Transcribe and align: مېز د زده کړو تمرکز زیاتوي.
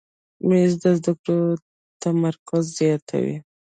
مېز 0.47 0.71
د 0.81 0.83
زده 0.97 1.13
کړو 1.21 1.39
تمرکز 2.01 2.63
زیاتوي. 2.79 3.37